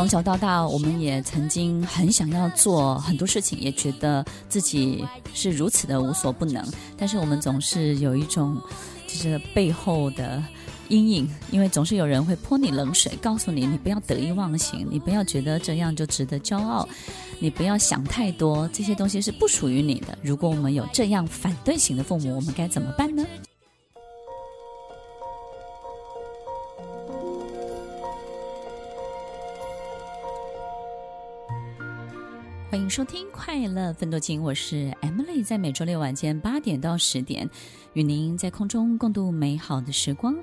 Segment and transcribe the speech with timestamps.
[0.00, 6.66] 从小到大，我们也曾经很想要做很多事情，也觉得自己是如此的无所不能。
[6.96, 8.58] 但是我们总是有一种，
[9.06, 10.42] 就是背后的
[10.88, 16.88] 阴影，因为总是有人会泼你冷水，告诉你你不要得意忘形，你不要觉得这样就值得骄傲，
[17.38, 20.16] 你不要想太多，这些东西是不属于你的。
[20.22, 23.22] 如果我们有这样反对型的父母，我们该怎么办呢？
[32.70, 37.50] 欢迎收听《快乐奋斗经》，我是 Emily，在每周六晚间八点到十点，
[37.94, 40.36] 与您在空中共度美好的时光。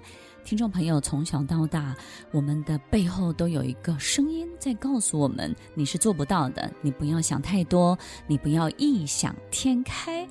[0.43, 1.95] 听众朋友，从小到大，
[2.33, 7.97] 我们的背后都有一个声音在告诉我们：你是做不到的，你不要想太多，
[8.27, 10.27] 你不要异想天开。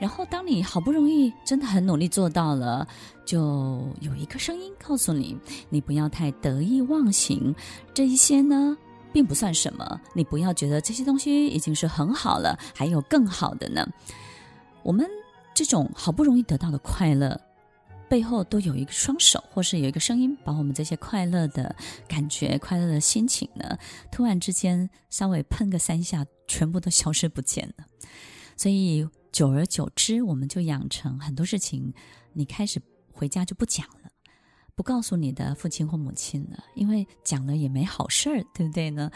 [0.00, 2.88] 然后，当你好不容易真的很努力做到了，
[3.24, 5.38] 就有一个声音告诉你：
[5.68, 7.54] 你不要太得意忘形。
[7.94, 8.76] 这一些呢，
[9.16, 13.88] 并不算什么，你不要觉得这些东西已经是很好了，还有更好的呢。
[14.82, 15.08] 我们
[15.54, 17.40] 这种好不容易得到的快乐，
[18.10, 21.74] 背后都有一个双手，或是有一个声音，把我们这些快乐的
[22.06, 23.78] 感觉、快乐的心情呢，
[24.12, 27.86] 突然之间稍微喷个三下，全部都消失不见了。
[28.54, 31.94] 所以久而久之，我们就养成很多事情，
[32.34, 32.78] 你开始
[33.10, 33.86] 回家就不讲。
[34.76, 39.10] 不告诉你的父亲或母亲了，因为讲了也没好事儿，对不对呢？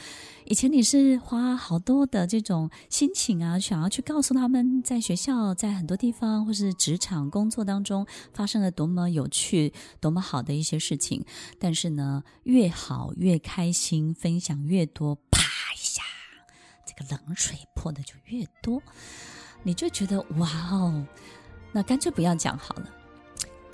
[0.47, 11.22] 以前你是花好多的这种心情啊，想要去告诉他们，在学校、在很多地方或是职场工作当中发生了多么有趣、多么好的一些事情。
[11.58, 15.42] 但是呢，越好越开心，分享越多，啪
[15.75, 16.03] 一下，
[16.86, 18.83] 这个冷水泼的就越多，
[19.62, 21.06] 你就觉得哇哦，
[21.70, 22.88] 那干脆不要讲好了。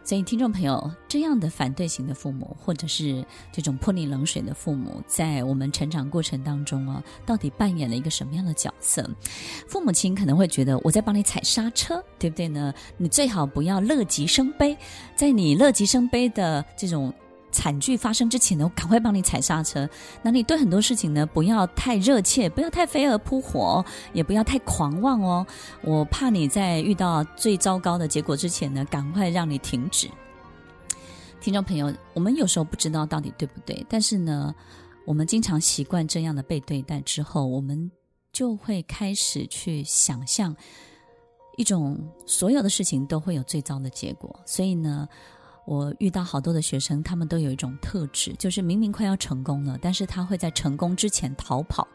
[0.07, 9.05] 所以，听众朋友，这样的反对型的父母，或者是这种泼你冷水的父母，在我们成长过程当中啊，到底扮演了一个什么样的角色？
[9.67, 12.73] 父母亲可能会觉得我在帮你踩刹车，对不对呢？
[12.97, 14.79] 你最好不要乐极生悲，
[15.17, 17.13] 在你乐极生悲的这种。
[17.57, 19.89] 惨剧发生之前呢，我赶快帮你踩刹车。
[20.21, 25.47] 那你对很多事情呢，不要太热切，不要太飞蛾扑火，也不要太狂妄哦。
[25.81, 30.07] 我怕你在遇到最糟糕的结果之前呢，赶快让你停止。
[31.41, 34.55] 听众朋友，我们有时候不知道到底对不对，但是呢，
[35.07, 37.91] 我们经常习惯这样的被对待之后，我们
[38.35, 40.55] 就会开始去想象
[41.57, 45.09] 一种所有的事情都会有最糟的结果，所以呢。
[45.67, 51.87] 我遇到好多的学生，他们都有一种特质，就是明明快要成功了，但是他会在成功之前逃跑。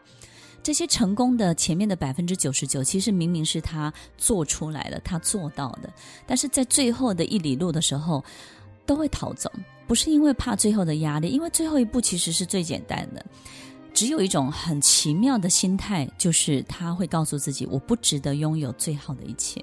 [0.62, 5.92] 这些成功的前面的百分之九十九，其实明明是他做出来的，他做到的，
[6.24, 8.22] 但是在最后的一里路的时候，
[8.86, 9.50] 都会逃走。
[9.88, 13.24] 不是因为怕最后的压力，因为最后一步其实是最简单的。
[13.92, 19.62] 只有一种很奇妙的心态，就是他会告诉自己：我不值得拥有最好的一切。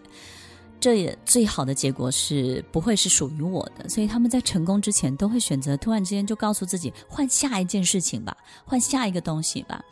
[0.80, 8.36] 这也最好的结果是不会是属于我的，所以他们在成功之前都会选择突然之间就告诉自己换下一件事情吧，
[8.66, 9.84] 换下一个东西吧。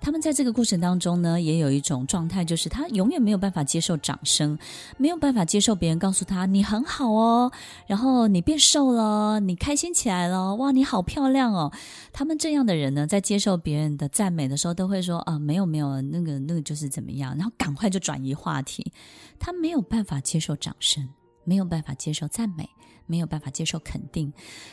[0.00, 4.56] 他们在这个过程当中呢，也有一种状态，就是他永远没有办法接受掌声，
[4.96, 7.50] 没有办法接受别人告诉他你很好哦，
[7.88, 11.72] 然后你变瘦了，你开心起来了，哇，你好漂亮哦。
[12.12, 18.92] 他们这样的人呢，在接受别人的赞美的时候，都会说啊，没有没有，那个那个就是怎么样，然后赶快就转移话题。
[19.40, 21.08] 他没有办法接受掌声，
[21.44, 22.68] 没有办法接受赞美，
[23.06, 24.32] 没有办法接受肯定，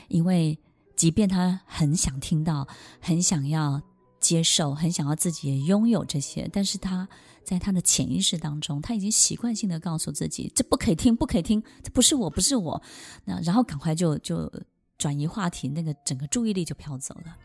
[0.10, 0.58] 因为
[0.96, 2.68] 即便他很想听到，
[3.00, 3.82] 很想要。
[4.22, 7.08] 接受，很想要自己也拥有这些，但是他
[7.44, 12.82] 在他的潜意识当中，他已经习惯性的告诉自己，这不可以听，不可以听，这不是我，不是我。
[13.24, 14.52] 那然后赶快就就
[14.98, 17.38] 转移话题，那个整个注意力就飘走了。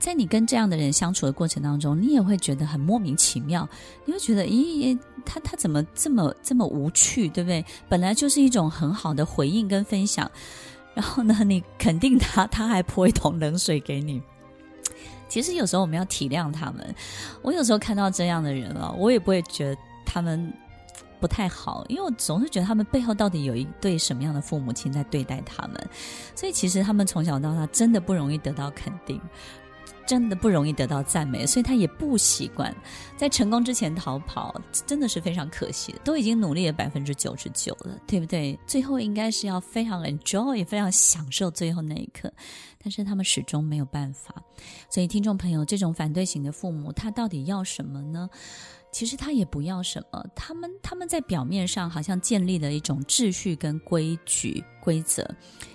[0.00, 3.68] 在你跟这样的人相处的过程当中，你也会觉得很莫名其妙，
[4.06, 7.62] 你会觉得，咦，他他怎么这么这么无趣，对不对？
[7.86, 10.28] 本来就是一种很好的回应跟分享，
[10.94, 14.20] 然后呢，你肯定他，他还泼一桶冷水给你。
[15.28, 16.94] 其实有时候我们要体谅他们。
[17.42, 20.52] 我有时候看到这样的人了，我也不会觉得他们
[21.20, 25.76] 不太好，因为我总是觉得他们背后到底有一对什么样的父母亲在对待他们。
[26.34, 29.20] 所以其实他们从小到大真的不容易得到肯定。
[30.06, 32.74] 真的不容易得到赞美，所以他也不习惯
[33.16, 35.98] 在成功之前逃跑，真的是非常可惜的。
[36.04, 38.58] 都已经努力了百分之九十九了，对不对？
[38.66, 42.32] 最后应该是要非常 enjoy，非常享受最后那一刻，
[42.82, 44.34] 但是他们始终没有办法。
[44.88, 48.28] 所以，听众朋友，这种反对型的父母，他到底要什么呢？
[48.92, 55.28] 其实他也不要什么，他们他们在表面上好像建立了一种秩序跟规矩规则。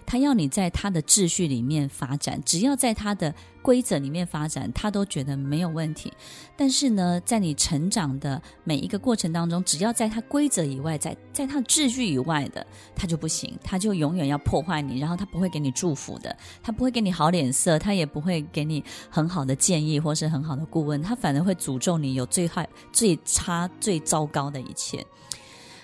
[0.05, 3.33] 他要你在他的秩序里面发展，只要在他的
[3.63, 6.13] 规则里面发展，他都觉得没有问题。
[6.55, 12.65] 但是呢，在你成长的每一个过程当中，只要在他规则以外，在在他秩序以外的，
[12.95, 25.05] 他就不行，他就永远要破坏你，然后他不会给你祝福的，他不会给你好脸色，他也不会给你很好的建议或是很好的顾问，他反而会诅咒你有最坏最、最差、最糟糕的一切。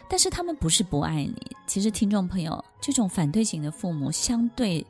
[0.10, 4.84] 但是他们不是不爱你，其实听众朋友，这种反对型的父母，相对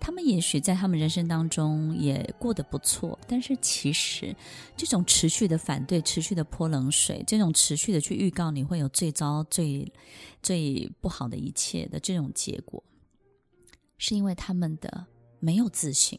[0.00, 4.34] 他们也许在他们人生当中也过得不错，但是其实
[4.76, 9.90] 这种持续的反对、持续的泼冷水、这种持续的去预告你会有最糟、最
[10.42, 12.82] 最不好的一切的这种结果，
[13.98, 15.06] 是因为他们的
[15.38, 16.18] 没有自信，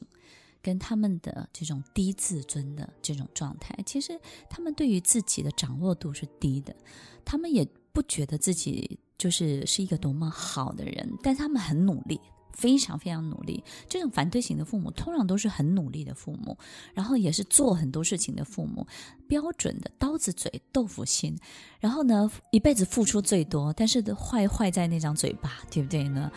[0.63, 4.19] 跟他们的这种低自尊的这种状态，其实
[4.49, 6.75] 他们对于自己的掌握度是低的，
[7.23, 7.67] 他们也。
[7.95, 12.19] 不觉得自己就是是一个多么好的人，但他们很努力，
[12.51, 13.63] 非常非常努力。
[13.87, 16.57] 这种反对型的父母通常都是很努力的父母，
[16.95, 18.87] 然后也是做很多事情的父母，
[19.27, 21.37] 标准的刀子嘴豆腐心。
[21.79, 26.31] 然后呢，一辈子付出最多，但是坏坏在那张嘴巴，对不对呢？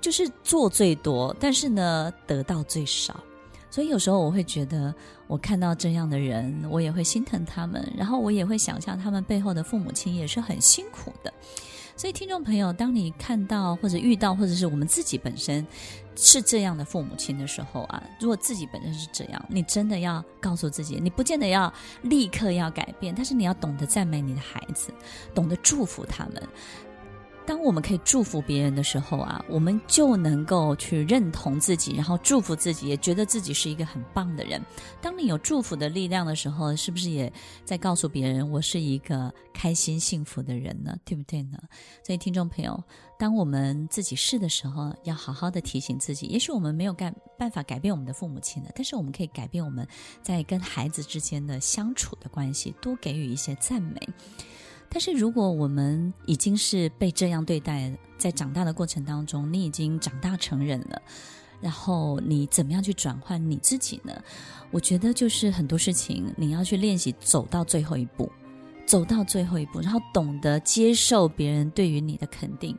[0.00, 3.22] 就是做最多，但是呢，得到最少。
[3.74, 4.94] 所以有时候我会觉得，
[5.26, 11.34] 我看到这样的人，我也会心疼他们，然后我也会想象他们背后的父母亲也是很辛苦的。
[11.96, 15.66] 所以听众朋友，当你看到或者遇到，或者是我们自己本身
[16.14, 21.72] 是这样的父母亲的时候啊，如果自己本身是这样，你真的要告诉自己，你不见得要
[22.02, 24.94] 立刻要改变，但是你要懂得赞美你的孩子，
[25.34, 26.40] 懂得祝福他们。
[27.46, 34.60] 当我们可以祝福别人的时候啊，我们就能够去认同自己，然后祝福自己，也觉得自己是一个很棒的人。
[35.00, 37.30] 当你有祝福的力量的时候，是不是也
[37.64, 40.96] 在告诉别人，我是一个开心幸福的人呢？
[41.04, 41.58] 对不对呢？
[42.02, 42.82] 所以，听众朋友，
[43.18, 46.26] 当我们自己是的时候，要好好的提醒自己。
[46.26, 49.86] 也许我们没有干办法改变我们的父母亲的，但是我们可以改变我们
[50.22, 54.00] 在跟孩子之间的相处的关系，多给予一些赞美。
[54.94, 61.02] 但是，如果我们已经是被这样对待，在长大的过程当中，你已经长大成人了，
[61.60, 64.14] 然后你怎么样去转换你自己呢？
[64.70, 68.30] 我觉得就是很多事情你要去练习走到最后一步，
[68.86, 72.78] 走到最后一步，然后懂得接受别人对于你的肯定，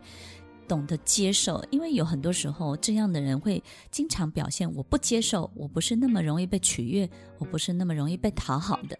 [0.70, 7.10] 懂得接受，因为有很多时候这样的人会经常表现我不接受，我不是那么容易被取悦，
[7.40, 8.98] 我不是那么容易被讨好的。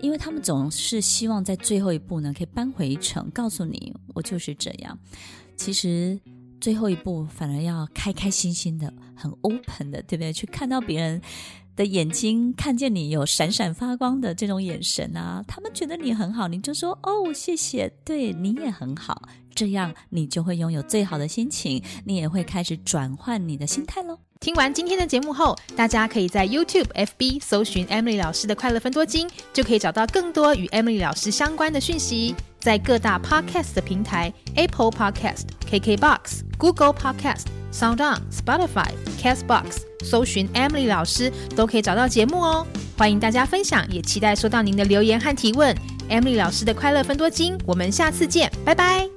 [0.00, 4.98] 因为他们总是希望在最后一步呢，可以扳回一城，告诉你我就是这样。
[5.56, 6.18] 其实
[6.60, 10.32] 最后一步反而要开开心心的，很 open 的，对不对？
[10.32, 11.20] 去看到别人
[11.76, 24.18] 的眼睛，看见你有闪闪发光的这种眼神啊，他们觉得你很好，你就说哦，谢谢，对，你也很好，这样你就会拥有最好的心情，你也会开始转换你的心态喽。
[24.40, 32.34] 听完今天的节目后，大家可以在 YouTube、FB 搜寻 Emily 老师的快乐分多金，就可以找到更多与 Emily 老师相关的讯息。
[32.58, 38.90] 在各大 Podcast 的平台，Apple Podcast、KKBox、Google Podcast、SoundOn、Spotify、
[39.20, 42.66] Castbox，搜寻 Emily 老师都可以找到节目哦。
[42.96, 45.76] 欢迎大家分享，也期待收到您的留言和提问。
[46.08, 49.11] Emily 老师的快乐分多金，我们下次见，拜拜。